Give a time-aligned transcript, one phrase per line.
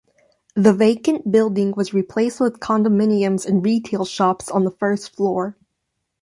[0.55, 5.55] The vacant building was replaced with condominiums and retail shops on the first floor.